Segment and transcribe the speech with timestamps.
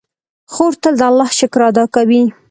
[0.53, 2.23] خور تل د الله شکر ادا کوي.